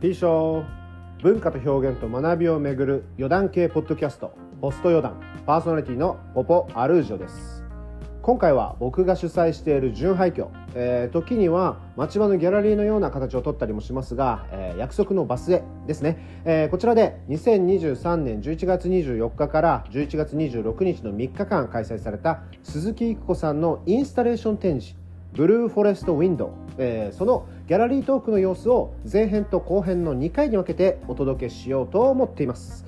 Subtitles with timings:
[0.00, 0.64] P 賞
[1.24, 4.32] 文化と表現と学びをめぐる余談系ポッドキャスト。
[4.60, 7.64] ポスト余談パーソナリティのポポアルージョです。
[8.22, 24.97] 今回は僕が主催している純廃墟、えー、時には町場のギャラリーのような形をとったりもしますが、えー、約束のバスへですね、えー、こちらで2023年11月24日から11月26日の3日間開催された鈴木育子さんのインスタレーション展示。
[25.32, 32.86] ブルーフォレストウィンドウ、えー、そのギャラリートークの様子を前編と後編の2回に分けてお届けしようと思っています。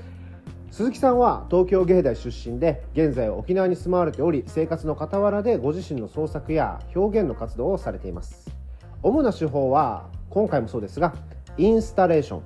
[0.70, 8.50] 鈴木さんは東京芸大出身で現在沖縄に住まわれており生活の傍らでご自身の創作や表現の活動をされています。
[9.02, 11.14] 主な手法は今回もそうですが
[11.59, 12.42] インスタレーション、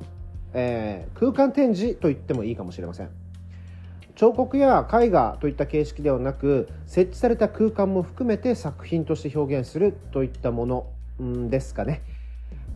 [0.54, 3.23] えー、空間展示と言ってもいいかもしれません。
[4.24, 12.00] 彫刻や絵画といった形式ではなく設置された空間も含めて作品として表現するといったものですかね。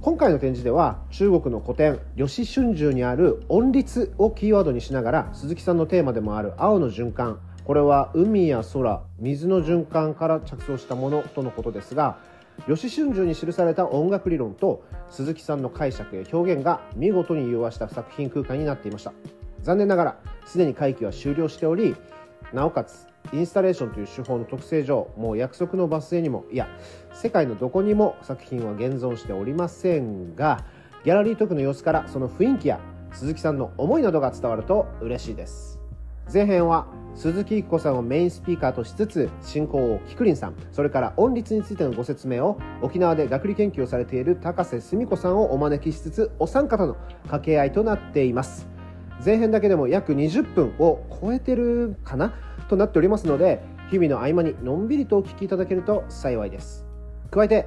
[0.03, 12.19] 今回の展示では中国の古典吉春秋にある音律をキーワードにしながら鈴木さんのテーマでもある青の循環これは海や空水の循環から着想したものとのことですが
[12.67, 19.13] 吉春秋に記された音楽理論と鈴木さんの解釈や表現が見事に融和した作品空間になっていました。
[19.63, 20.17] 残念ながら
[20.49, 21.95] すでに会期は終了しており
[22.53, 26.67] なおかつインスタレーションという手法の特性上もう約束のバス停にもいや
[27.13, 30.65] 世界のどこにも作品は現存しておりませんが
[31.05, 32.81] ギャラリートークの様子からその雰囲気や
[33.13, 35.79] 鈴木さんの思いなどが伝わると嬉しいです。
[36.33, 48.78] 前編は鈴木育子さんをメインスピーカーとしつつ進行をキクリンさんそれから音律についてのご説明を沖縄で学理研究をされている高瀬澄子さんをお招きしつつお三方の掛け合いとなっています。
[49.25, 52.35] 前編だけでも約20分を超えてるかな？
[52.69, 56.85] となっておりますので日々の合間にのんびりとお聞きいただけると幸いです。
[57.31, 57.67] 加えて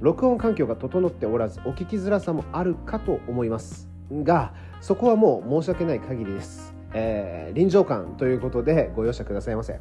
[0.00, 3.88] 録音環境が整っておらずお聞きづらさもあるかと思います。
[4.10, 9.78] がそこはもう申し訳ない限りです、えー、臨場感ということでご容赦くださいませ。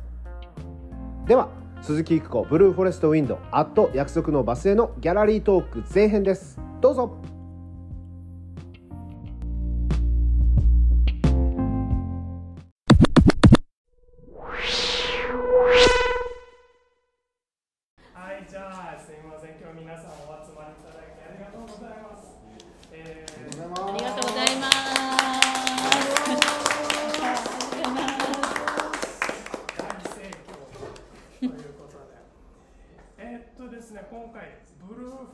[1.27, 1.49] では
[1.81, 6.59] 鈴木育子ブルーフォレストウィンドアット約束のバスへのギャラリートーク前編です。
[6.81, 7.36] どうぞ。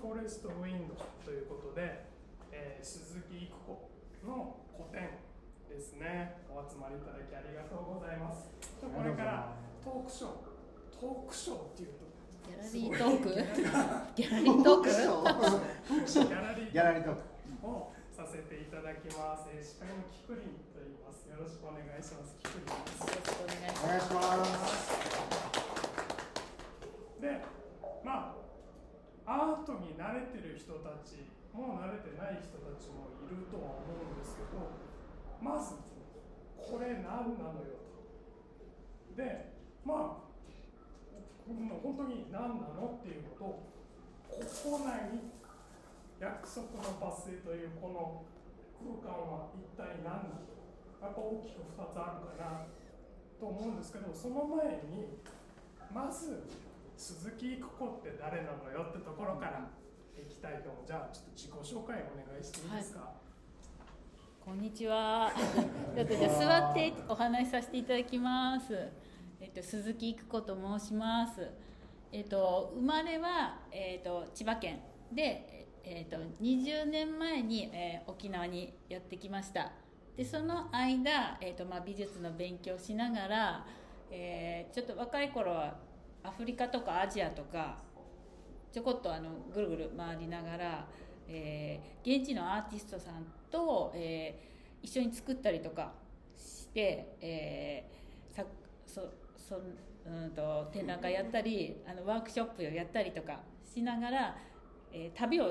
[0.04, 12.06] トークショーっていうと
[12.48, 13.30] ギャラリートーク？
[14.16, 14.88] ギャラリートーク？
[14.88, 17.20] ギャラリートーク
[17.68, 19.50] をさせていただきます。
[19.52, 21.28] えー、司会のキクリンと言います。
[21.28, 22.38] よろしくお願いします。
[22.44, 23.02] キクリンです。
[23.04, 24.94] よろしくお願いします。
[27.20, 27.44] で、
[28.04, 28.34] まあ
[29.26, 34.74] アートに慣れてる人たちもう慣れてない人たちもいるとは思うんですけど、
[35.40, 35.78] まず
[36.58, 37.78] これ何なのよ
[39.14, 39.16] と。
[39.16, 39.54] で、
[39.86, 40.24] まあ
[41.46, 43.64] 本当に何なのっていうことを
[44.30, 45.30] ここ内に
[46.20, 48.24] 約束のバス停というこの
[49.04, 50.48] 空間は一体何なの
[51.04, 52.66] やっぱ大きく2つあるかな
[53.40, 55.20] と思うんですけどその前に
[55.94, 56.48] まず
[56.98, 59.70] 鈴木育子って誰なのよってところから
[60.18, 63.24] いきたいと思うじゃあちょっと自己紹介お願いしていいですか、はい
[64.44, 65.32] こんにちは。
[65.96, 68.90] ちょっとじゃ座ってお話しさせていただきます。
[69.40, 71.50] えっと、鈴木育子と申します。
[72.12, 79.72] えっと、生まれは、えっと、千葉県で、えっと、20年前に、えー、沖縄にやってきました
[80.16, 83.66] でその間、えっとまあ、美術の勉強しながら、
[84.12, 85.76] えー、ちょっと若い頃は
[86.24, 87.78] アフリカとかアジアとか
[88.72, 90.88] ちょこっとあのぐるぐる回りながら、
[91.28, 95.92] えー、現地のアーティストさんと、えー、一緒に作ったりとか
[96.36, 98.44] して、えー、さ
[98.86, 99.02] そ
[99.38, 104.38] そうんと展覧会やったりあのワークショップをやったりとかしながら、
[104.92, 105.46] えー、旅を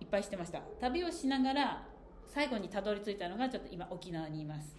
[0.00, 0.60] いっぱいしてました。
[0.80, 1.86] 旅をしながら
[2.26, 4.76] 最後にたどり着いたのがちょっと今沖縄にいます。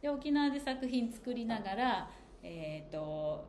[0.00, 2.10] で沖縄で作品作りながら
[2.42, 3.46] えっ、ー、と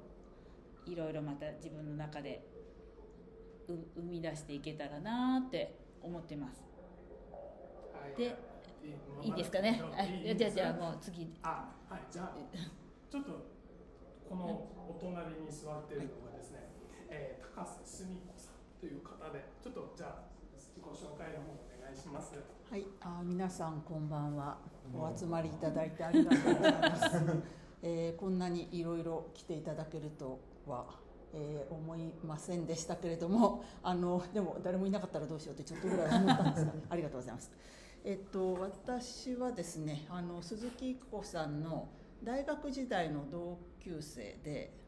[0.85, 2.45] いろいろまた自分の中で
[3.68, 6.63] 生み出していけたらなって思ってます、
[7.94, 8.35] はい、で
[9.24, 9.30] い。
[9.30, 11.33] いですかね、はい、じゃあじゃあもう次。
[11.41, 12.01] あはい。
[12.12, 12.35] じゃあ
[13.09, 13.31] ちょっと
[14.30, 14.45] この
[14.89, 20.24] お隣に座っているのがですね、はい、えー、高瀬澄子さんという方でちょっとじゃあ
[20.57, 22.33] 自己ご紹介の方お願いします。
[22.69, 24.57] はい、あ皆さんこんばんは。
[24.94, 27.03] お集まりいただいてありがとうございます。
[27.83, 30.86] えーこんなにいろいろ来ていただけるとは、
[31.33, 37.51] えー思いませんでしたけれども、 あのでも誰もいなかったらどうしようってちょっとぐらい思ったんですが、 ありがとうございます。
[38.04, 41.88] えっと私はですね、あの鈴木育子さんの
[42.24, 44.81] 大学時代の同級生で。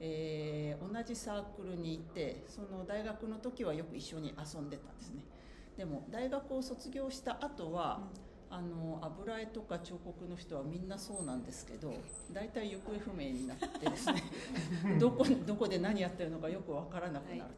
[0.00, 5.24] えー同じサークルにいてその大学の時はよく一緒に遊んでたんですね
[5.76, 8.08] でも大学を卒業した後は、
[8.50, 11.92] あの油絵とか彫刻の人はみんなそうなんですけど
[12.32, 14.22] 大体行方不明になってですね
[14.98, 17.52] どこどこで何やってるのかよく分からなくなると、はい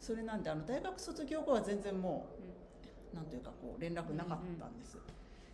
[0.00, 2.28] それなんであの大学卒業後は全然も
[3.12, 4.96] う、なんというかこう連絡なかったんです、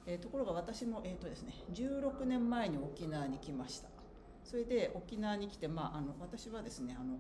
[0.05, 3.89] えーところが私も、えーとですね、16年前に沖縄に来ました。
[4.45, 7.19] それで沖縄に来て、まあ、あの私はですねあの、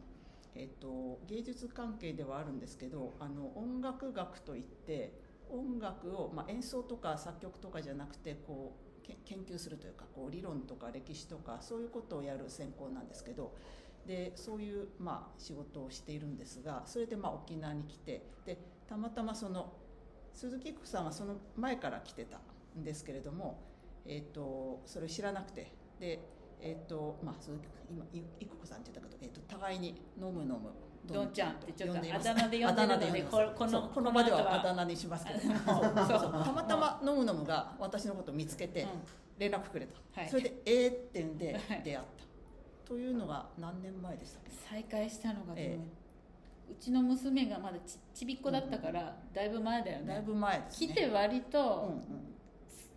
[0.54, 5.12] えー、と芸術関係ではあるんですけどあの音楽学といって
[5.58, 13.54] 音楽を、まあ、演奏とか作曲とかじゃなくてこう研究するというかこう理論とか歴史とかそういうことをやる専攻なんですけど
[14.06, 18.58] でそういう、まあ、仕事をしているんですがそれで、まあ、沖縄に来てで
[18.88, 19.72] たまたまその
[20.32, 22.40] 鈴木育さんはその前から来てた
[22.78, 23.62] んですけれども、
[24.04, 26.20] えー、とそれを知らなくてで、
[26.60, 30.70] えーとまあ、鈴木今い育子さんって言ったけど、えー、と互いに飲む飲む
[31.06, 35.40] どんちゃんってちょっとあだ名で呼んでるのであだ名でここのこの場でははあだ名にしますけど。
[35.40, 38.88] たまたま飲む飲むが私のことを見つけてうん。
[39.36, 40.30] 連絡くれた、はい。
[40.30, 41.82] それで「えー」って言うんではい。
[41.82, 41.98] 出会っ
[42.84, 45.78] た、というのが何年前でしたっけ再会したのがえ
[46.70, 50.06] うちの娘がまだちちびっこだったから、だいぶ前だよね。
[50.06, 50.88] だいぶ前ですね。
[50.88, 52.34] 来て割うんとうん。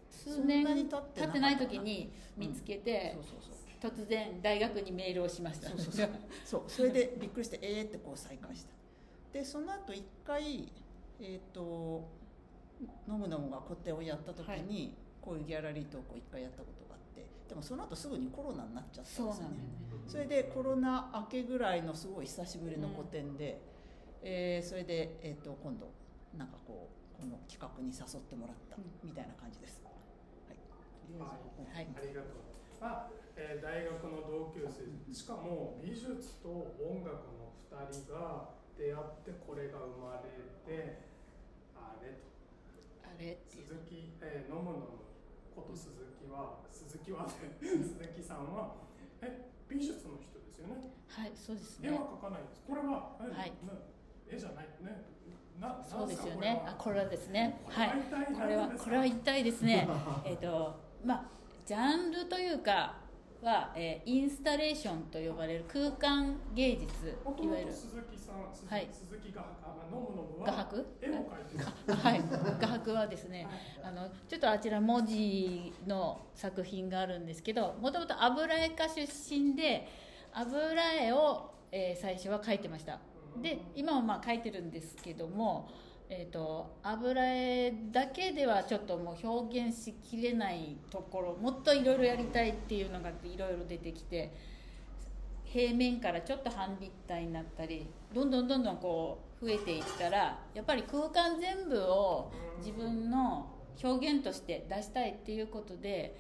[0.10, 5.70] 数年経ってない時に見つけてそう、そうそう突然大学にメールをしました。
[5.70, 6.10] そうそうそう。
[6.46, 6.64] そう。
[6.68, 8.70] それでびっくりしてえーってこう再開した。
[9.34, 10.72] でその後一回
[11.20, 12.08] えっ、と
[13.08, 17.26] ノムノムが個展をやった時に、こういうギャラリートークを一回やったことがあって。
[17.50, 19.56] でもその後すぐにコロナになっちゃったんですよね。
[19.56, 19.58] ね。
[20.08, 23.60] それでコロナ明けぐらいのすごい久しぶりの個展で、
[24.24, 25.92] えーそれで、えー、と今度
[26.38, 29.82] なんかこうこの企画に誘ってもらったうんみたいな感じです。
[29.84, 30.58] はい、
[31.02, 31.88] とりあえずはい。
[31.98, 32.32] ありがとう。
[32.80, 36.50] まあ、えー大学の同級生、しかも美術と
[36.82, 40.30] 音楽の二人が出会ってこれが生まれ
[40.66, 41.06] て、
[41.78, 42.26] あれと。
[43.06, 45.06] あれ鈴木、えー、飲む飲む
[45.56, 48.74] こと鈴木は、鈴木はね、 鈴木さんは、
[49.22, 50.90] え、美術の人ですよね？
[51.08, 52.64] はいそうです絵ねは描かないんです。
[52.68, 53.54] これは、えはい。
[53.66, 53.74] な
[54.30, 54.66] 絵じゃない？
[54.82, 55.06] ね。
[55.60, 56.62] な、そうですよね。
[56.66, 57.62] あかこれはですね。
[57.64, 57.90] こはい。
[58.36, 59.88] これはこれは一体ですね。
[60.26, 61.26] えっとまあ
[61.66, 62.96] ジャンルというか
[63.42, 67.72] は、えーインスタレーションと呼ばれる空間芸術いわゆる。
[67.72, 68.88] 鈴木さん、鈴はい。
[68.92, 70.48] 鈴木が、あ、飲む飲むは。
[70.48, 70.86] 画伯？
[71.02, 71.66] 絵を描いてる。
[71.90, 72.22] あ はい。
[72.60, 73.48] 画伯はですね
[73.84, 79.02] あのちょっとあちら文字の作品があるんですけどもともと油絵家出
[79.40, 79.88] 身で
[80.34, 83.00] 油絵を、えー最初は描いてました。
[83.42, 85.70] で今はまあ描いてるんですけども、
[86.10, 94.34] えー、と油絵だけではちょっともう表現しきれないところもっといろいろやりたいっていうのがいろいろ出てきて
[95.44, 103.54] 平面からちょっと半立体になったりどんどんどんどんこう増えていったらやっぱり空間全部を自分の
[103.84, 106.18] 表現として出したいっていうことで、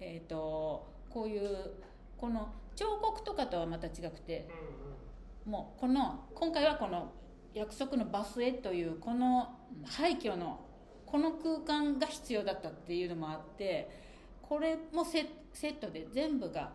[0.00, 1.70] えー、とこういう
[2.16, 4.48] この彫刻とかとはまた違くて
[5.46, 7.12] うんもうこの今回はこの
[7.58, 9.48] 約束のバスへというこの
[9.84, 10.60] 廃墟の
[11.04, 13.90] この空間が必要だったっていうのもあって
[14.42, 16.70] これもセセットで全部が、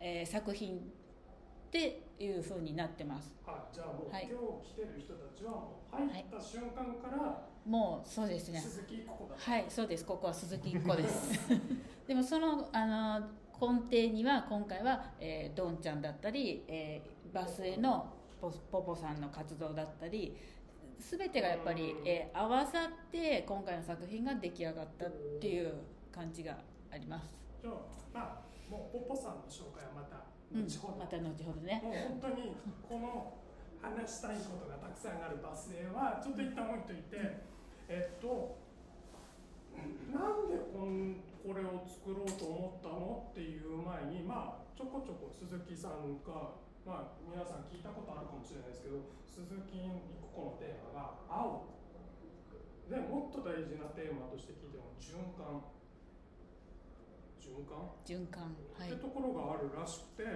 [0.00, 3.32] えー作品っていう風になってます。
[3.46, 4.28] はい、じゃあもう、はい。
[4.28, 8.58] 今日来てる人たちはもう入った瞬間からもうそうですね。
[8.58, 9.36] 鈴木ここだ。
[9.38, 10.04] はいそうです。
[10.04, 11.38] ここは鈴木一子です。
[12.08, 13.20] でもそのあの
[13.60, 20.36] 根底には今回は、えー、ドンちゃんだったり、えーバスへのポポポさんの活動だったり
[20.98, 25.72] 全てがやっぱり、えー合わさって今回の作品が出来上がったっていう
[26.12, 26.58] 感じが
[26.92, 27.28] あります、
[27.62, 27.74] じゃあ、
[28.12, 30.66] まあ、もうポポさんの紹介はまたうん。
[30.66, 30.98] 後ほど。
[30.98, 31.80] また後ほどね。
[31.82, 32.56] もう本当に
[32.88, 33.34] この
[33.80, 37.40] 話したいことがたくさんあるバスへはちょっと一旦置いといて、
[37.88, 38.58] えっと
[40.12, 51.70] なんでこんこれを作ろうと思ったのっていう前にまあちょこちょこ鈴木さんがまあ皆さん聞いたことあるかもしれないですけど鈴木一個のテーマが青。
[52.90, 55.62] でもっと大事なテーマとして聞いても循環。
[57.38, 57.94] 循環？
[58.02, 58.90] 循環はい。
[58.90, 60.26] ってところがあるらしくて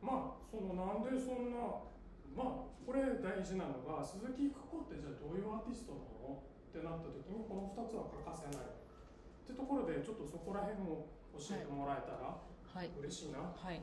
[0.00, 1.84] まあそのなんでそんな
[2.32, 6.40] まあこれ大事なのが鈴木育子ってじゃあどういうアーティストなの？
[6.40, 8.64] ってなった時にこの2つは欠かせない。
[8.64, 11.06] ってところでちょっとそこら辺を
[11.36, 12.40] 教えてもらえたらは
[12.80, 12.88] い。
[12.96, 13.80] 嬉しいな、はい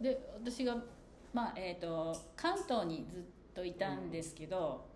[0.00, 0.76] で私が
[1.32, 3.22] まあえー、と関東にずっ
[3.54, 4.86] といたんですけど、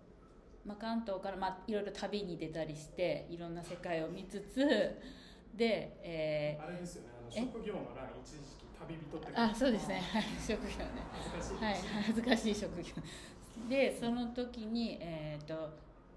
[0.65, 4.57] まあ、関東から、まあ、いろいろ旅に出たりしていろんな世界を見つつ
[5.55, 7.51] で、えあれですよねあのえ？
[7.53, 10.01] 職業の欄一時期旅人ってーあそうですね。
[10.13, 10.85] はい職業ね。
[11.35, 12.89] 恥ずかしい、はい恥ずかしい職業。
[13.69, 15.53] でその時に、えーと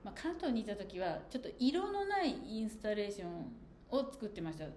[0.03, 3.53] まあ、関東にいた時はちょっと色のないインスタレーション
[3.99, 4.65] を作ってました。
[4.65, 4.73] あの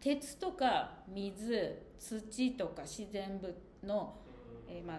[0.00, 4.14] 鉄とか水土とか自然物の、
[4.68, 4.98] えーまあ、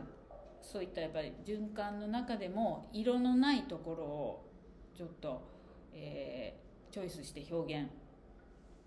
[0.62, 4.50] そういったやっぱり循環の中でも色のないところを
[4.96, 5.42] ちょっと、
[5.94, 7.90] えーチョイスして表現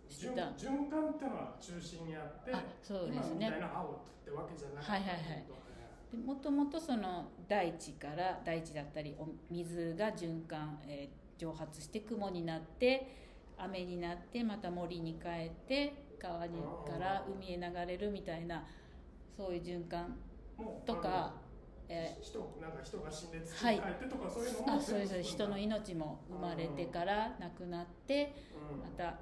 [0.08, 0.42] して循た。
[0.56, 5.44] 循環ってのは中心にあってあそうです今みねたいな青ってわけじゃなくて、はいはいはい。
[6.10, 13.27] でもともとその大地から大地だったりお水が循環、えー蒸発して雲になって
[13.58, 18.64] 雨になってまた森に帰って川にから海へ流れるみたいな
[19.36, 20.16] そういう循環
[20.84, 21.34] とか、
[21.88, 23.76] え人なんか人が死んで土はい。
[23.76, 28.34] に帰ってとかそういうのー、もあそうです人の命も生まれてから亡くなって
[28.72, 28.80] うん。
[28.80, 29.20] また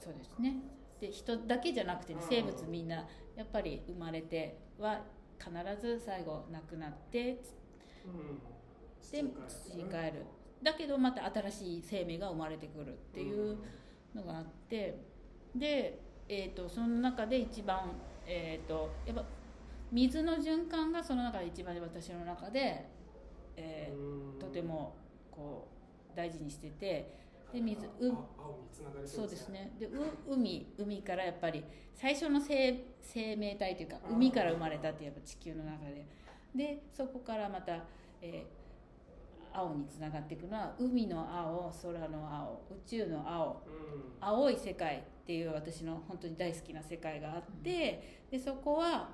[0.00, 0.56] そうですね。
[1.00, 2.28] で人だけじゃなくてねうん。
[2.28, 3.06] 生物みんな
[3.36, 5.02] やっぱり生まれては
[5.38, 7.42] 必ず最後亡くなって
[8.04, 8.40] うん。
[9.10, 10.26] で土に帰る
[10.64, 13.58] だけどまた新しい生命が生まれてくるっていう
[14.14, 14.98] のがあって
[15.54, 17.92] で、えー、とその中で一番、
[18.26, 19.24] えー、とやっぱ
[19.92, 22.88] 水の循環がその中で一番私の中で、
[23.56, 24.96] えーとても
[25.30, 25.68] こ
[26.12, 27.12] う大事にしてて
[27.52, 28.14] で水う
[29.04, 29.72] そうですね。
[29.78, 29.90] でう
[30.28, 36.06] 海海からやっぱり最初の生生命体というか海から生まれたってやっぱ地球の中で。
[36.54, 37.84] でそこからまた、
[38.22, 38.63] えー
[39.54, 43.62] 青につながっていくのは海の青空の青宇宙の青。
[43.66, 44.04] うん。
[44.20, 49.10] 青い世界っていう私の本当に大好きな世界があってでそこは、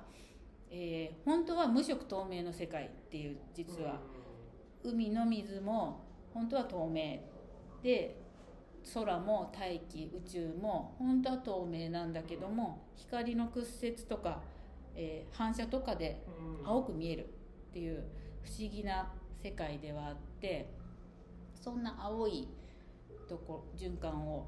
[0.69, 3.99] えー本当は無色透明の世界っていう実は。
[4.83, 6.01] 海の水も
[6.33, 7.19] 本当は透明。
[7.83, 8.17] で
[8.95, 14.41] 空も大気宇宙も本当は透明なんだけども光の屈折とか、
[14.95, 16.23] えー反射とかで
[16.61, 16.67] うん。
[16.67, 17.27] 青く見えるっ
[17.73, 18.03] ていう
[18.41, 19.11] 不思議な
[19.43, 20.69] 世界ではあって
[21.53, 22.47] そんな青い
[23.27, 24.47] とこ循環を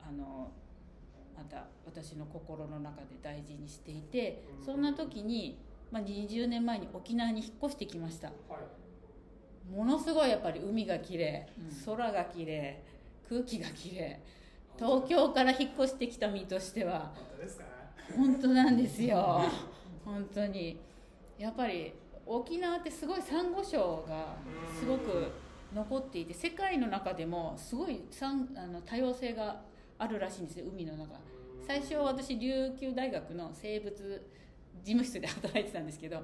[0.00, 0.52] あの
[1.36, 5.58] また私の心の中で大事にしていてそんな時に、
[5.92, 8.28] まあ、20年前に沖縄に引っ越してきました。
[8.28, 8.34] は
[9.70, 9.70] い。
[9.70, 11.94] ものすごいやっぱり海が綺麗うん。
[11.94, 12.82] 空が綺麗
[13.28, 14.20] 空気が綺麗。
[14.78, 17.64] 東京から引っ越してきた身としては本当ですか
[18.16, 19.42] 本当なんですよ。
[20.04, 20.78] 本当に。
[21.36, 21.92] やっぱり
[22.28, 24.36] 沖縄ってすごいサンゴ礁が
[24.78, 25.32] すごく
[25.74, 29.62] 残っていて世界の中でもすごいサンあの多様性が
[29.98, 31.18] あるらしいんですよ海の中。
[31.66, 36.22] 最初私琉球大学の生物事務室で働いてたんですけど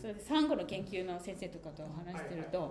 [0.00, 2.70] それでサンゴの研究の先生とかと話してると、やっ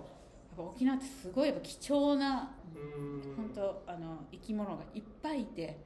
[0.56, 3.34] ぱ沖縄ってすごいやっぱ貴重なうん。
[3.36, 5.78] 本当あの生き物がいっぱいいて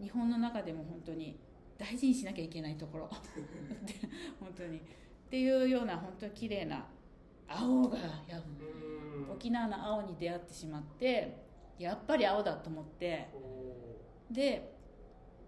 [0.00, 1.38] 日本の中でも本当に
[1.78, 3.10] 大事にしなきゃいけないところ。
[3.86, 3.94] で
[4.40, 4.80] 本当に
[5.34, 6.86] っていうような本当に綺麗な
[7.48, 7.98] 青が
[8.28, 9.32] やうん。
[9.32, 11.36] 沖縄の青に出会ってしまって
[11.76, 14.72] やっぱり青だと思っておで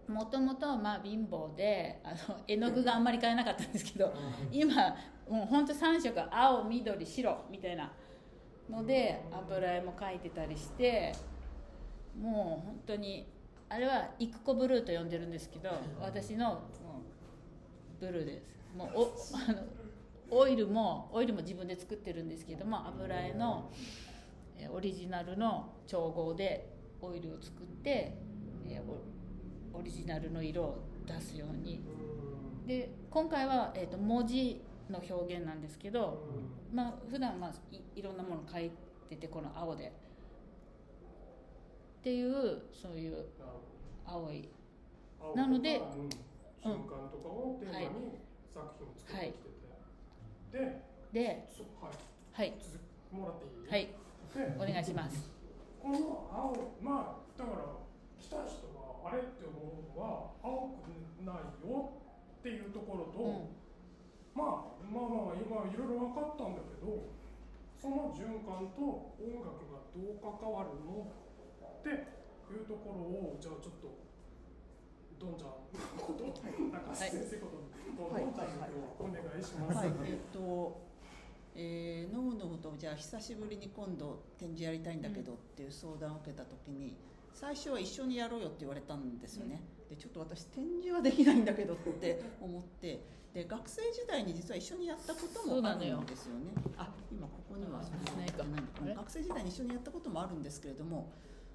[0.08, 4.12] もともとまあ貧乏であの絵の具があんまり買えなかったんですけどー
[4.50, 4.74] 今
[5.30, 7.92] もう本当3色青緑白みたいな
[8.68, 11.12] ので油絵も描いてたりして
[12.20, 13.28] もう本当に
[13.68, 16.62] あれはイクコブルーと呼んでるんですけど私の
[18.00, 19.62] ブルーですもうおあの
[20.30, 23.70] オイルもオイルも自分で作ってるんですけども油絵の
[24.58, 28.16] えーオリジナルの調合でオイルを作って、
[29.72, 31.84] オリジナルの色を出すように。
[32.66, 36.24] で今回は、えー、と文字の表現なんですけど、
[36.72, 38.70] まあ普段まあいいろんなもの書い
[39.08, 39.92] ててこの青で。
[42.00, 43.26] っていうそういう
[44.04, 44.48] 青い。
[45.20, 45.80] 青なので
[46.62, 47.86] 瞬間とかをテーマに
[48.56, 50.80] 作品を作ってきてて、
[51.12, 52.00] ででそはい。
[52.32, 52.56] はい。
[52.56, 53.68] 続きもらっていい？
[53.68, 53.92] はい。
[54.32, 55.28] でお願いします。
[55.76, 57.84] この青まあだから
[58.16, 60.88] 来た人があれって思うのは青く
[61.20, 61.92] ないよ
[62.40, 63.52] っていうところと、うん。
[64.32, 67.12] まあまあまあ今いろいろ分かったんだけど
[67.76, 68.80] その循環と
[69.20, 71.88] 音楽がどう関わるのって
[72.52, 73.88] いうところをじゃあちょっと
[75.18, 75.50] どんちゃん。
[75.96, 78.48] こと中瀬先生ことどんちゃん。
[78.98, 79.44] お願い。
[79.44, 79.76] します。
[79.78, 80.80] はい、えっ、と、
[81.54, 86.96] えー、ノムノムとじゃあ久しぶりに今度展示やりたいんだけどっていう相談を受けた時に、
[87.32, 89.62] 最初は一緒にやろうよって言われたんですよね。
[89.88, 96.52] でちょっと私展示はできないんだけどって思ってで学生時代に実は一緒にやったこともあるんですよね。
[96.76, 97.80] あ今ここには
[98.16, 98.44] ないか
[98.96, 101.12] 学生時代に一緒にやったこともあるんですけれども、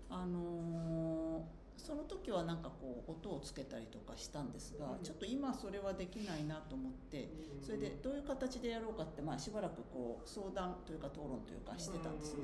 [0.10, 7.29] あのーその時はなんかこう音をつけたりとかしたんですが、ちょっと今それはできないなと思って
[7.61, 12.41] それでどういう形でやろうかって、まあ、しばらくこう相談というか討論というかしてたんですね。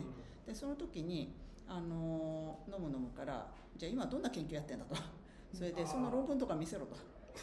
[0.48, 1.36] でその時に
[1.68, 4.96] あのー飲む飲むからじゃあ今どんな研究やってんだと。
[5.54, 6.96] それでその論文とか見せろと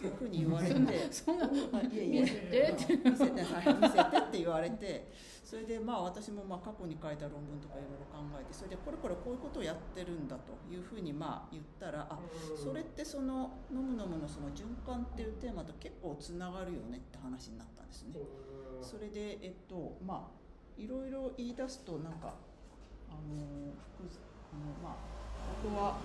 [0.02, 0.74] いうふうに言われて。
[1.12, 2.62] そんな見せて。
[2.62, 5.34] って見せて、はい、見せてって言われて。
[5.44, 12.18] それでまあ私もまあ過去に書いた論文とかいろいろ考えてそれでこれこれこういうことをやってるんだというふうにまあ言ったらあ
[12.56, 18.16] それってその「飲む飲む」のその循環っていうテーマと結構つながるよねって話になったんですね。
[18.80, 22.34] それでえっとまあいろいろ言い出すとなんか
[23.08, 24.94] あのあのまあ
[25.62, 25.98] ここは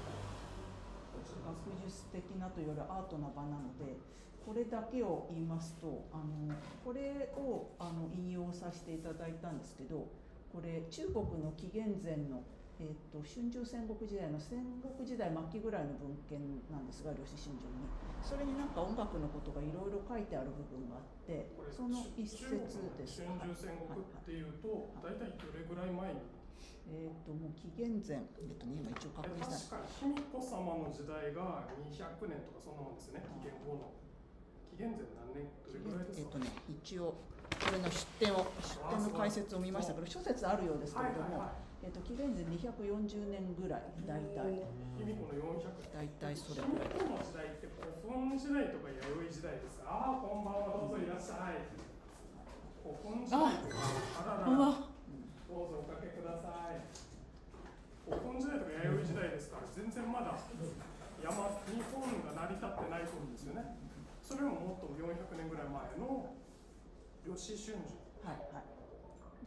[1.24, 3.98] 学術的なというよりアートな場なので
[4.46, 10.08] これだけを言いますとあのこれをあの引用させていただいたんですけど
[10.50, 12.42] これ中国の紀元前の、
[12.82, 16.42] えっと春秋戦国時代の戦国時代末期ぐらいの文献
[16.74, 17.86] なんですが呂氏春秋に
[18.26, 22.50] それになんか音楽のことがいろいろ書いてある部分があってその一節
[22.98, 23.24] です。
[23.24, 26.20] 春秋戦国っていうと、大体どれぐらい前に、
[26.90, 29.78] えっ、ともう紀元前えっ、とね今一応確認した。
[29.78, 33.94] 確か卑弥呼様の時代が200年とかそんなもんですね、紀元後の。
[34.74, 37.14] 紀元前何年どれぐらいですか、えっとね、一応
[37.60, 41.54] これの出典を出典の解説を見ましたけど諸説あるようですけれども、はいはいは
[41.86, 41.86] い。
[41.86, 44.66] えっと紀元前240年ぐらい大体。
[44.98, 47.06] 卑弥呼の400大体それ卑弥ぐらい。
[47.06, 49.80] 呼の時代って古墳時代とか弥生時代です。
[49.86, 50.90] ああこんばんは。
[50.90, 51.70] どうぞいらっしゃい。
[52.82, 53.62] 古墳時代。
[53.62, 53.78] とか
[54.26, 54.99] あららうわ
[55.50, 56.78] どうぞおかけください。
[58.06, 59.58] 古墳時代とか弥生時代ですか。
[59.58, 60.38] ら全然まだ
[61.18, 63.74] 山日本が成り立ってない頃ですよね。
[64.22, 66.38] それももっと400年ぐらい前の
[67.26, 68.70] 吉春樹はいはい。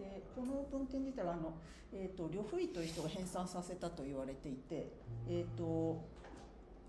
[0.03, 1.55] でこの文献自体はあの、
[1.94, 4.90] えー、と呂不韋という人が編纂させたと言われていて
[5.31, 6.03] えっ、と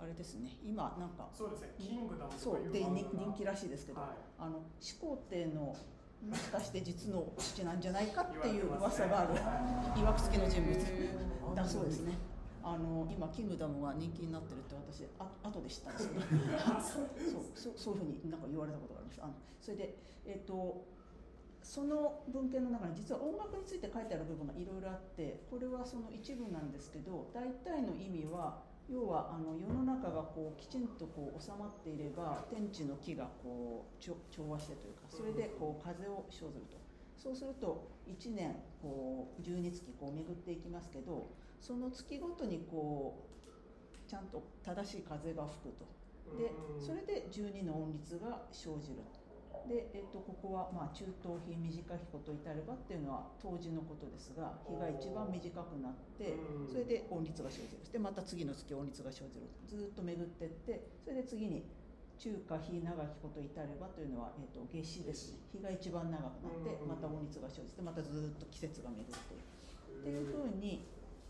[0.01, 0.57] あれですね。
[0.65, 1.77] 今なんかそうですね。
[1.77, 4.09] キングダムとそうかいうで人気らしいですけど、はい。
[4.39, 5.77] あの始皇帝の
[6.29, 9.33] もしかして実の父なんじゃないかっていう噂がある。
[9.99, 10.73] いわくつきの人物。
[11.55, 12.13] だそうですね。
[12.63, 16.21] あの今キングダムが人気になってるって私あ後で知ったんですけど。
[16.21, 17.09] そう
[17.53, 19.21] そうそういうふうになんか言われたことがあります。
[19.21, 20.85] あのそれでえっ、と
[21.61, 34.15] その文献の中に実は音楽について書いてある部分がいろいろあってこれはその一部なんですけど大体の意味は要はあの世の中がこうきちんとこう収まっていれば天地の木がこう調
[34.49, 36.83] 和してというかそれでこう風を生ずると。
[37.17, 41.29] そうすると1年こう12月こう巡っていきますけど
[41.61, 43.23] その月ごとにこ
[44.05, 45.85] うちゃんと正しい風が吹くと。
[46.37, 46.85] でうん。
[46.85, 48.99] それで12の音律が生じる
[49.67, 56.67] で、えっとここはまあ中等比短きこと至ればっていうのは当時のことですが日が一番短くなってうん。
[56.67, 57.83] それで音律が生じる。
[57.91, 59.47] でまた次の月音律が生じる。
[59.67, 61.63] ずっと巡ってってそれで次に
[62.17, 65.39] 中華日長きこと至ればというのは、えっと夏至ですね。
[65.51, 66.87] 日が一番長くなってうん。
[66.87, 69.43] また音律が生じてまたずっと季節が巡っている
[69.99, 70.83] っていうふうに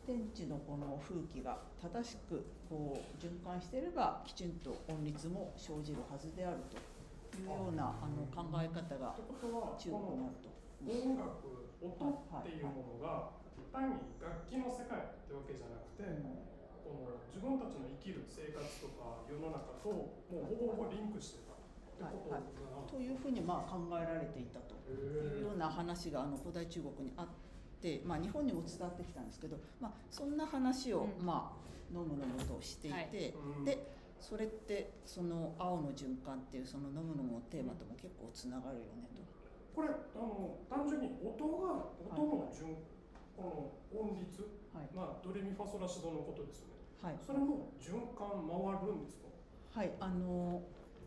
[0.05, 6.77] 天地のこの風紀が正しくこう循環していればきちんと音律も生じるはずであると
[7.37, 9.15] いうようなあの考え方が
[9.77, 10.53] 中国にあると。
[10.83, 11.47] 音楽
[11.79, 13.31] 音っていうものが
[13.71, 16.05] 単に楽器の世界ってわけじゃなくて、
[16.83, 21.63] この自分たちの生きる生活とか世の中ともうほぼほぼリンクしてたっ
[21.97, 24.73] てことだな、というふうにまあ考えられていたと。
[24.93, 27.27] いうような話があの古代中国にあっ
[27.81, 31.25] て、まあ、日本にも伝わってきたんですけど、まあ、そんな話を、うん。
[31.25, 33.33] まあ、飲む飲むとしていて、はい。
[33.57, 33.65] うん。
[33.65, 33.87] で
[34.23, 39.21] それってその「青の循環」っていうその飲むのテーマとも結構つながるよねと。
[39.75, 42.77] これあの単純に音が音の順、
[43.35, 44.87] この音律はい。
[44.95, 46.73] まあドレミファソラシドのことですよね。
[47.01, 47.17] はい。
[47.19, 49.27] それも循環回るんですか？
[49.79, 50.61] はい、あの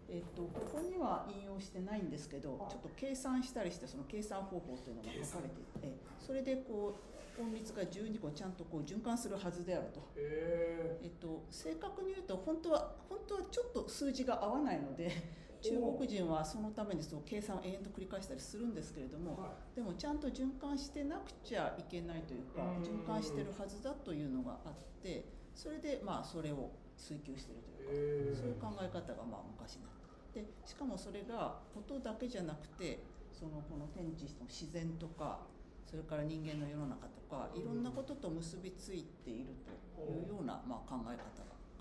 [0.08, 10.00] えっとここには引用してないんですけど、ちょっと計算したりしてその計算方法というのが書かれていて、それでこう音律が12個ちゃんとこう循環するはずであると。
[10.16, 15.10] へえっと正確に言うと本当は本当はちょっと数字が合わないので。
[15.62, 33.00] 中国人はそのためにそう計算を延々と繰り返したりするんですけれども、はでもちゃんと循環してなくちゃいけないというかうん循環してるはずだというのがあってそれでまあそれを追求してるというか、へーそういう考え方がまあ昔にあってでしかもそれが音だけじゃなくて
[33.32, 35.40] そのこの天地の自然とか
[35.88, 39.54] それから人間の世の中とかいろんなことと結びついている
[39.94, 41.16] というようなまあ考え方が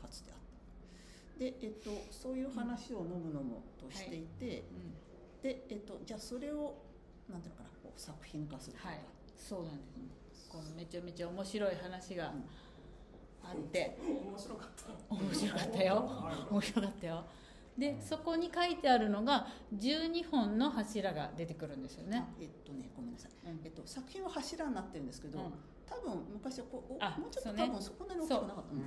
[0.02, 0.38] かつてあっ
[1.34, 1.40] た。
[1.40, 5.42] で、えっと、そういう話をのむのむとしていて、うん。
[5.42, 6.76] で、えっと、じゃあそれを
[7.30, 9.00] なんていうのかなこう作品化するというか、はい。
[9.36, 9.82] そうなんで
[10.34, 10.50] す。
[10.50, 12.34] このめちゃめちゃ面白い話が
[13.44, 13.98] あって。
[14.06, 14.70] 面白かっ
[15.10, 15.16] た。
[15.16, 16.10] 面白かったよ。
[16.52, 17.24] 面白かったよ
[17.78, 22.24] でそこに書いてあるのが12本の柱が出てくるんですよね。
[22.24, 23.60] あえっとねごめんなさい、うん。
[23.66, 25.54] えっと、作品は柱になってるんですけど、うん。
[25.86, 28.82] 多分昔はこうおあもうちょっと多分そこんなに大きくなかったの、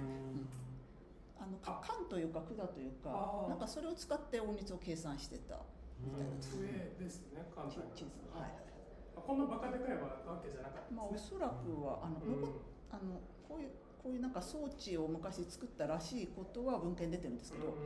[1.38, 1.86] あのかあ。
[1.86, 5.60] 管というか管というかなんかそれを使って音率を計算してた。
[6.00, 6.30] みたいな。
[6.40, 8.40] 上ですね簡単はい。
[8.40, 8.52] はい。
[9.18, 12.16] あこんなバカでかいわけじゃなかったまあおそらくはあの、
[12.88, 13.70] あのこういう
[14.02, 17.76] こういうなんか装置を昔作ったらしいことは文献出てるんですけど、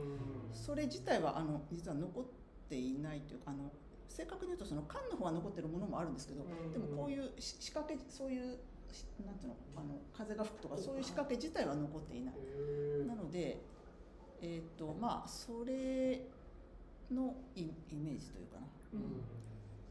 [0.51, 2.23] それ自体はあの実は残っ
[2.69, 3.71] ていないというかあの
[4.07, 8.59] 正確に言うとその缶の方は残ってるものもあるんですけど、うんでもこういうし仕掛けそういう
[8.91, 12.35] しなんていうのあの風が吹くとかそういう仕掛け自体は残っていない。
[13.07, 13.61] なので
[14.41, 16.27] えっ、とまあそれ
[17.09, 18.99] のイイメージというかな、うん。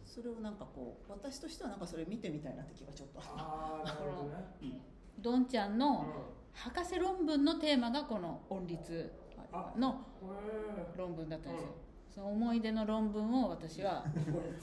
[0.04, 3.32] それをなんかこう私としてはなんかそれ見てみたいなって気がちょっとあった。
[3.35, 5.79] ああなるほどねどんちゃんうん。
[5.79, 6.07] の
[6.53, 9.12] 博士論文のテーマがこの音律
[9.53, 9.72] あ。
[9.77, 11.68] のへ論文だったんですよ、
[12.14, 14.05] その思い出の論文を私は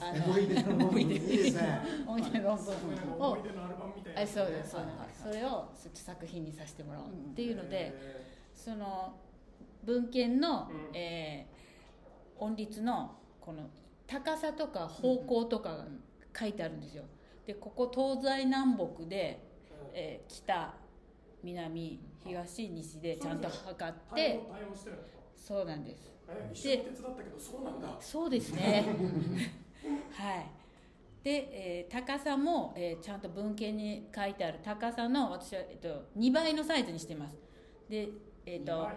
[0.00, 1.00] あの 思い出の論文。
[1.00, 2.74] いいですね思い出の論文
[3.20, 4.22] を思い出のアルバムみたいな。
[4.22, 5.22] あそうですそうです。
[5.22, 9.14] それを作品にさせてもらおうっていうので、へその
[9.84, 10.96] 文献の、うん。
[10.96, 11.60] えー
[12.40, 13.68] 音律のこの
[14.06, 15.86] 高さとか方向とかが
[16.36, 17.04] 書いてあるんですよ。
[17.46, 19.49] でここ東西南北で、ー
[19.94, 20.74] えー北
[21.42, 24.40] 南東西でちゃんと測っ対て
[25.36, 26.10] そうなんです。
[26.28, 27.96] え一緒に手伝ったけどそうなんだ。
[27.98, 28.84] そうですね。
[30.12, 30.46] はい。
[31.24, 34.58] で、えー高さも、えーちゃんと文献に書いてある。
[34.62, 37.36] 高さの私は、えっと、2倍のサイズにしてます。
[37.88, 38.08] で
[38.46, 38.94] えっ、とはい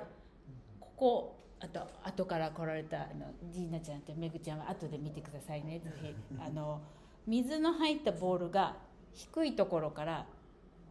[0.80, 5.80] ここあと後から来られたあのジーナちゃんとめぐちゃんは後で見てくださいね。
[5.80, 6.82] ぜひあの
[7.26, 8.76] 水の入ったボールが
[9.14, 10.26] 低いところから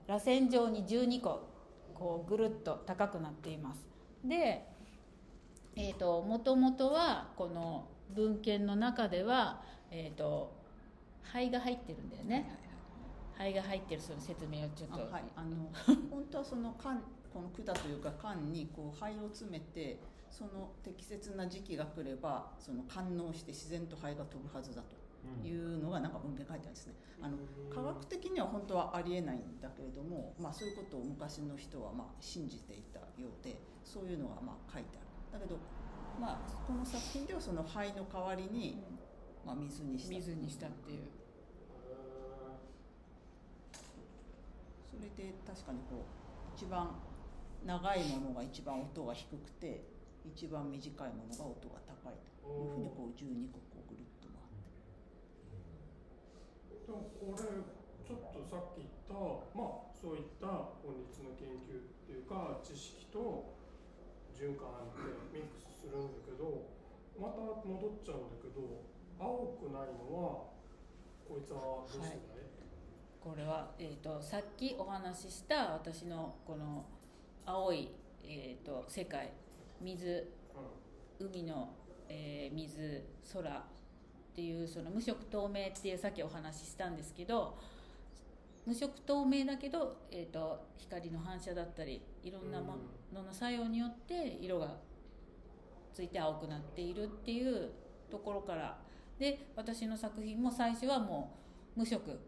[0.06, 1.48] 螺旋状に12個
[1.94, 3.86] こうぐるっと高くなっています。
[4.24, 4.68] で
[5.74, 10.52] えー、ともともとはこの文献の中では、えー、と
[11.22, 12.58] 灰が入ってるんだよね。
[13.38, 15.70] 灰が入ってるその説明をちょっと、あはい、あの
[16.10, 19.98] 本当はその缶この管というか缶にこう灰を詰めて
[20.30, 26.94] その適切な時期が来ればその感応して自然と灰が飛ぶはずだというのがなんか文献書いてあるんですね。
[27.22, 27.41] あの科
[27.94, 35.40] 学的には本当はありえないんだけれども、まあ、そういうことを昔の人はまあ信じていたようでそういうのがまあ書いてある。
[35.40, 35.58] だけど、
[36.20, 38.82] まあ、この作品ではその灰の代わりに、
[39.44, 40.14] まあ、水にした。
[40.14, 40.98] 水にしたっていう。
[44.92, 46.90] それで確かにこう一番
[47.64, 49.82] 長いものが一番音が低くて
[50.24, 54.52] 一番短いものが音が高いというふうにこう12個こうぐるっと回っ
[56.70, 56.86] て。
[56.86, 57.81] でもこれ
[58.12, 59.16] ちょっとさっき言った
[59.56, 60.44] まあそういった
[60.84, 63.56] 音律の研究っていうか知識と
[64.36, 66.68] 循環ってミックスするんだけど
[67.16, 68.84] また戻っちゃうんだけど
[69.16, 70.52] 青くないのは
[71.24, 72.18] こいつはどうしてない、
[73.18, 76.84] これは、えー、とさっきお話しした私のこの
[77.46, 77.88] 青い、
[78.24, 79.32] えー、と世界
[79.80, 80.28] 水
[81.18, 81.70] 海の、
[82.10, 87.56] えー水空っていうその無色透明っていうさっきお話ししたんですけど
[88.66, 92.76] 無色透明だけど、えー、と光の反射だったりいろんなも
[93.12, 94.76] のの作用によって色が
[95.92, 97.70] ついて青くなっているっていう
[98.10, 98.78] ところから。
[99.18, 101.36] で私の作品も最初はも
[101.76, 102.18] う無色。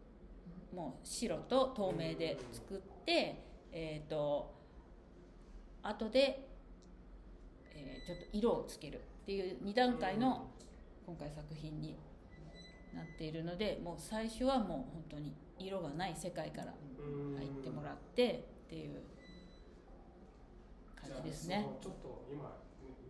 [0.74, 4.52] もう白と透明で作って、えっ、と
[5.82, 6.48] 後で、
[7.74, 10.50] えーちょっと色をつけるっていう2段階の
[11.06, 11.96] 今回作品に
[12.94, 17.36] なっているのでもう最初はもう本当に色がない世界からうん。
[17.36, 19.02] 入ってもらってっていう
[20.96, 21.66] 感じですね。
[21.82, 22.56] ちょっと今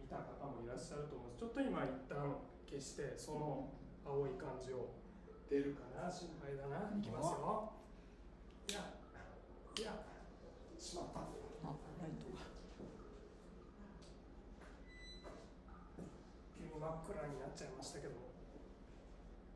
[0.03, 2.37] 見た方もいらっしゃると思うちょっと今一旦
[2.69, 3.69] 消してその
[4.05, 4.91] 青い感じを
[5.49, 6.91] 出るかな心配だな。
[6.97, 7.73] いきますよ。
[8.69, 8.81] いや
[9.79, 9.93] いや
[10.79, 11.21] しまった。
[11.21, 12.45] あライトが。
[16.57, 18.24] 急に真っ暗になっちゃいましたけど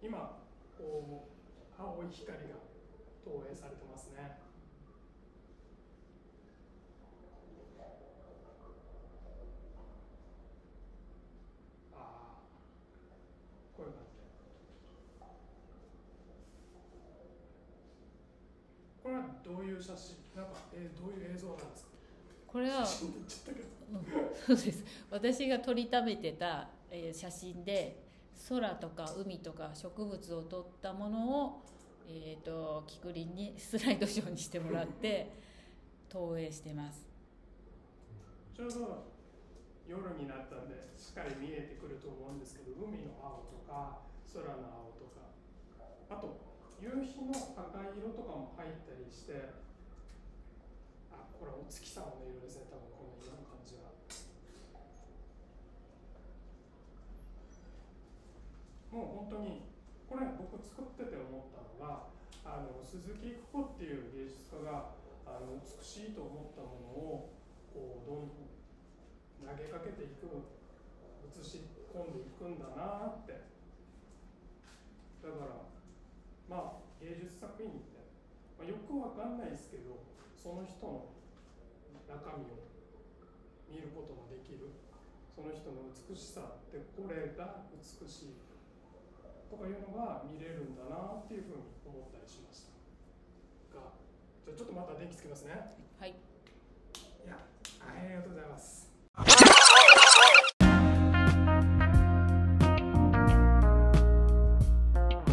[0.03, 0.39] 今
[0.79, 1.27] こ
[1.79, 2.45] う青い光が
[3.25, 4.39] 投影されてますね。
[13.77, 13.85] こ
[19.03, 20.17] これはどういう写真？
[20.37, 21.91] なんか、えー、どういう映像なんですか？
[22.47, 23.07] これは、うん、そ
[24.53, 24.85] うです。
[25.11, 28.08] 私が撮りためてた、えー、写真で
[28.49, 31.63] 空とか海とか植物を撮ったものを、
[32.07, 35.33] えー、とキクリンにスライドショーにしてもらって
[36.09, 37.07] 投影してます。
[38.55, 39.05] ちょうど
[39.87, 45.31] 夜になったんでしっかり見えてくると思うんですけど海の青とか空の青とか。
[46.11, 46.49] あと
[46.81, 49.51] 夕日の赤い色とかも入ったりして
[51.11, 53.91] あこれお月様の色ですね多分この色の感じは
[58.89, 59.69] もう本当に
[60.09, 62.09] これ僕作ってて思ったのが
[62.41, 64.97] あの鈴木育子っていう芸術家が
[65.29, 67.37] あの美しいと思ったものを
[67.69, 68.33] こうどん
[69.45, 73.45] 投げかけていく映し込んでいくんだなって。
[75.21, 75.69] だから
[76.49, 78.01] まあ芸術作品って、
[78.57, 80.01] まあ、よくわかんないですけど
[80.33, 81.13] その人の
[82.09, 82.65] 中身を
[83.69, 84.73] 見ることができる。
[85.39, 88.48] その人の美しさってこれが美しい。
[89.51, 92.63] とかいうのが見れるんだなっていうふうに思ったりしまし
[93.73, 93.79] た。
[93.79, 93.85] が
[94.45, 95.53] じゃあちょっとまた電気つけますね。
[95.99, 96.11] はい。
[96.11, 96.13] い
[97.27, 97.39] や
[97.81, 98.89] ありがとうございます。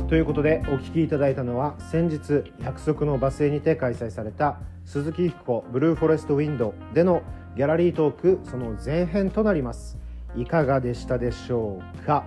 [0.07, 7.23] ということでお聞きいただいたのは先日約束のバス停にて開催された鈴木福子ブルーフォレストウィンドでの
[7.57, 9.97] ギャラリートークその前編となります。
[10.37, 12.25] いかがでしたでしょうか、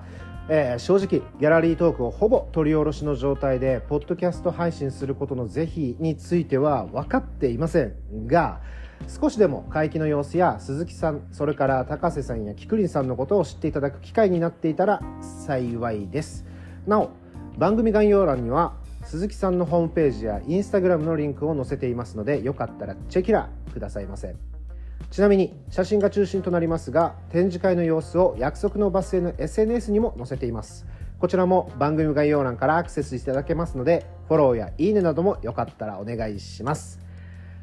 [0.48, 1.06] えー正直
[1.38, 8.61] ギャラリートークをほぼ取り下ろしの状態でポッドキャスト配信することの是非については分かっていませんが
[9.06, 16.44] 少しでも会期の様子や鈴木さんそれから高瀬さんやキクリンさんのことを知っていただく機会になっていたら幸いです。
[16.87, 17.11] なお
[17.58, 24.34] 番組概要欄には鈴木さんのホームページやインスタグラムのリンクを載せていますのでよかったらチェキラーくださいませ。
[25.11, 30.87] ちなみに写真が中心となりますが展示会の様子を約束のバスへの SNS にも載せています。
[31.18, 37.01] こちらも番組概要欄からアクセスいただけますのでフォローやいいねなどもよかったらお願いします。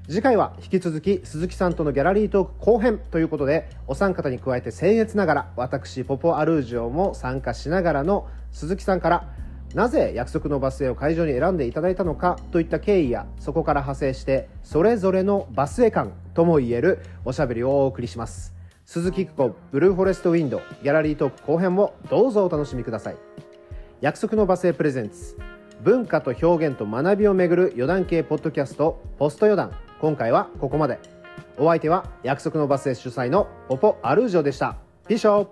[0.07, 9.29] 次回は引き続き鈴木さんとのギャラリートーク後編ということでお三方に加えて僭越ながら私ポポアルージョも参加しながらの鈴木さんから
[9.75, 18.55] なぜ約束のバス停を会場に選んでいただいたのかといった経緯やそこから派生してそれぞれのバス停感ともいえるおしゃべりをお送りします。
[18.85, 23.17] 鈴木久子ブルーフォレストウィンドギャラリートーク後編もどうぞお楽しみください。
[23.99, 25.37] 約束のバス停プレゼンツ
[25.83, 30.99] 文化と表現と学びをめぐる余談系ポッドキャストポスト余談今回はここまで。
[31.57, 34.77] お相手は約束のバス停主催のポポアルージョでした。
[35.05, 35.47] ピショー